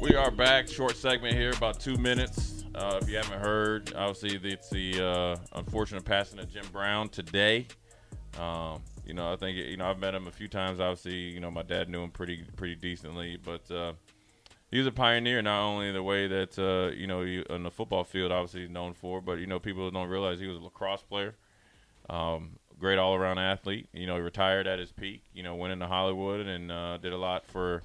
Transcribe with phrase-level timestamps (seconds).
[0.00, 0.68] We are back.
[0.68, 2.64] Short segment here, about two minutes.
[2.72, 7.66] Uh, if you haven't heard, obviously it's the uh, unfortunate passing of Jim Brown today.
[8.38, 10.78] Um, you know, I think you know I've met him a few times.
[10.78, 13.94] Obviously, you know my dad knew him pretty pretty decently, but uh,
[14.70, 17.64] he was a pioneer not only in the way that uh, you know he, on
[17.64, 20.58] the football field, obviously he's known for, but you know people don't realize he was
[20.58, 21.34] a lacrosse player.
[22.08, 23.88] Um, great all around athlete.
[23.92, 25.24] You know, he retired at his peak.
[25.34, 27.82] You know, went into Hollywood and uh, did a lot for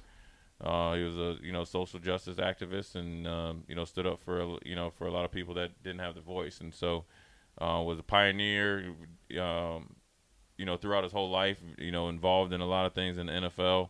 [0.60, 4.20] uh, he was a you know social justice activist and um, you know stood up
[4.24, 7.04] for you know for a lot of people that didn't have the voice and so
[7.60, 8.94] uh, was a pioneer.
[9.40, 9.94] Um,
[10.56, 13.26] you know throughout his whole life, you know involved in a lot of things in
[13.26, 13.88] the NFL.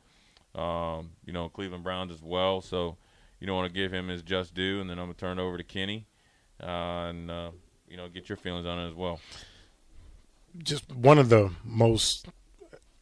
[0.54, 2.60] Um, you know Cleveland Browns as well.
[2.60, 2.96] So
[3.40, 5.42] you don't want to give him his just due, and then I'm gonna turn it
[5.42, 6.06] over to Kenny
[6.62, 6.66] uh,
[7.08, 7.50] and uh,
[7.88, 9.20] you know get your feelings on it as well.
[10.56, 12.28] Just one of the most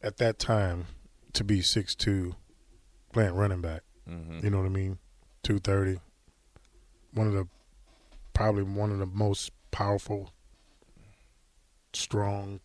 [0.01, 0.87] at that time
[1.33, 2.35] to be six two
[3.13, 3.81] playing running back.
[4.09, 4.43] Mm-hmm.
[4.43, 4.97] You know what I mean?
[5.43, 5.99] Two thirty.
[7.13, 7.47] One of the
[8.33, 10.31] probably one of the most powerful,
[11.93, 12.59] strong,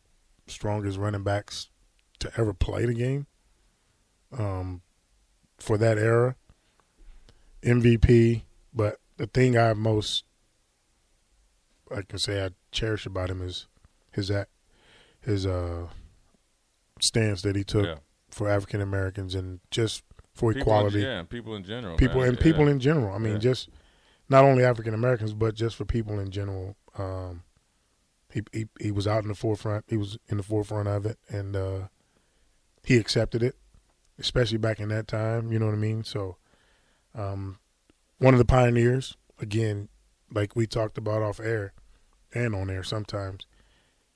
[0.46, 1.68] strongest running backs
[2.20, 3.26] to ever play the game.
[4.36, 4.82] Um,
[5.58, 6.36] for that era,
[7.62, 8.42] MVP.
[8.74, 10.24] But the thing I most
[11.94, 13.66] I can say I cherish about him is
[14.12, 14.50] his act,
[15.20, 15.88] his uh
[17.00, 17.96] stance that he took Yeah.
[18.30, 20.02] for African Americans and just
[20.38, 21.00] for People in- equality.
[21.00, 21.96] yeah, people in general.
[21.96, 22.28] people man.
[22.30, 23.12] and people in general.
[23.14, 23.38] I mean, Yeah.
[23.38, 23.68] just
[24.28, 26.76] not only African Americans, but just for people in general.
[26.96, 27.42] Um,
[28.32, 29.84] he, he he was out in the forefront.
[29.88, 31.88] He was in the forefront of it, and uh,
[32.84, 33.56] he accepted it,
[34.18, 35.50] especially back in that time.
[35.50, 36.04] You know what I mean?
[36.04, 36.36] So,
[37.14, 37.58] um,
[38.18, 39.16] one of the pioneers.
[39.40, 39.88] Again,
[40.32, 41.72] like we talked about off air
[42.34, 42.82] and on air.
[42.82, 43.46] Sometimes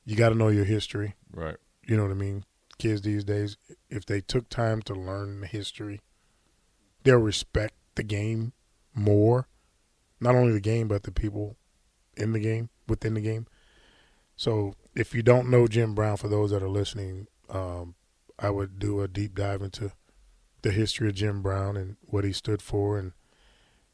[0.04, 1.14] you got to know your history.
[1.32, 1.56] right.
[1.86, 2.44] You know what I mean?
[2.78, 3.56] Kids these days,
[3.88, 6.00] if they took time to learn the history,
[7.02, 8.52] they'll respect the game
[8.94, 9.48] more.
[10.20, 11.56] Not only the game, but the people
[12.16, 13.46] in the game, within the game.
[14.36, 17.94] So if you don't know Jim Brown, for those that are listening, um,
[18.38, 19.92] I would do a deep dive into
[20.62, 23.12] the history of Jim Brown and what he stood for and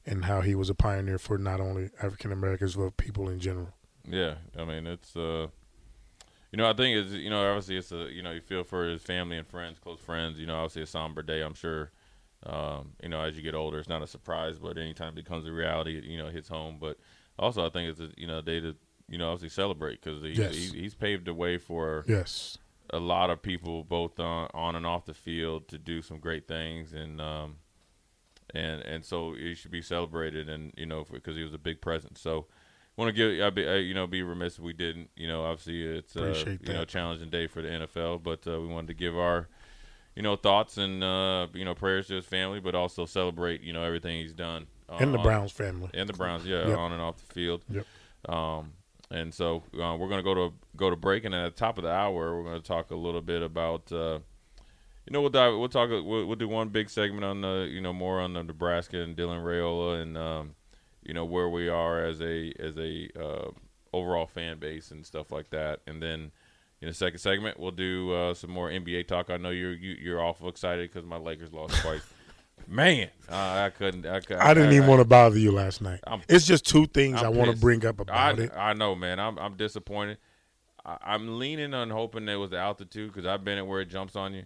[0.07, 3.75] and how he was a pioneer for not only African Americans but people in general.
[4.09, 5.49] Yeah, I mean it's uh,
[6.51, 8.89] you know I think it's you know obviously it's a you know you feel for
[8.89, 10.39] his family and friends, close friends.
[10.39, 11.43] You know obviously a somber day.
[11.43, 11.91] I'm sure.
[12.47, 15.47] Um, you know as you get older, it's not a surprise, but anytime it becomes
[15.47, 16.79] a reality, it, you know it hits home.
[16.81, 16.99] But
[17.39, 18.77] also I think it's a you know a day to
[19.09, 20.55] you know obviously celebrate because he, Yes.
[20.55, 22.59] he, he's paved the way for Yes.
[22.91, 26.47] a lot of people both on, on and off the field to do some great
[26.47, 27.57] things and um
[28.55, 31.81] and and so he should be celebrated and you know because he was a big
[31.83, 32.47] presence so
[32.97, 35.45] want to give I be I, you know be remiss if we didn't you know
[35.45, 38.89] obviously it's uh, Appreciate you know challenging day for the NFL but uh, we wanted
[38.89, 39.49] to give our
[40.19, 43.73] you know thoughts and uh you know prayers to his family but also celebrate you
[43.73, 45.91] know everything he's done uh, And the Browns family.
[45.95, 46.77] and the Browns, yeah, Yep.
[46.79, 47.63] on and off the field.
[47.71, 47.87] Yep.
[48.29, 48.73] Um,
[49.11, 51.79] and so uh, we're going to go to go to break, and at the top
[51.79, 53.91] of the hour, we're going to talk a little bit about.
[53.93, 54.19] Uh,
[55.07, 55.89] you know, we'll dive, we'll talk.
[55.91, 59.17] We'll, we'll do one big segment on the, you know, more on the Nebraska and
[59.17, 60.55] Dylan Raiola, and um,
[61.03, 63.51] you know where we are as a as a uh,
[63.93, 65.81] overall fan base and stuff like that.
[65.87, 66.31] And then
[66.81, 69.31] in the second segment, we'll do uh, some more NBA talk.
[69.31, 72.03] I know you're you, you're awful excited because my Lakers lost twice.
[72.67, 74.05] Man, uh, I couldn't.
[74.05, 76.01] I, I didn't even want to bother you last night.
[76.07, 78.53] I'm- it's just two things I'm I want to bring up I, about it.
[78.55, 79.19] I know, man.
[79.21, 80.19] I'm I'm disappointed.
[80.85, 83.87] I, I'm leaning on hoping it was the altitude because I've been at where it
[83.87, 84.45] jumps on you,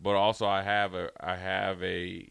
[0.00, 2.30] but also I have a I have a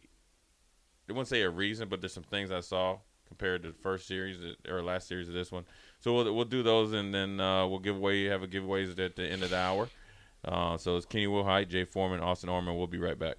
[1.09, 2.97] I wouldn't say a reason, but there's some things I saw
[3.31, 4.37] compared to the first series
[4.67, 5.63] or last series of this one.
[6.01, 9.15] So we'll we'll do those and then uh, we'll give away have a giveaways at
[9.15, 9.87] the end of the hour.
[10.43, 12.75] Uh, so it's Kenny Wilhite, Jay Foreman, Austin Orman.
[12.77, 13.37] We'll be right back.